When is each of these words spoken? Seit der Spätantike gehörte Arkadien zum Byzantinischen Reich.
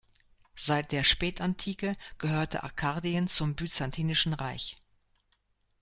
Seit 0.55 0.93
der 0.93 1.03
Spätantike 1.03 1.95
gehörte 2.17 2.63
Arkadien 2.63 3.27
zum 3.27 3.53
Byzantinischen 3.53 4.33
Reich. 4.33 4.77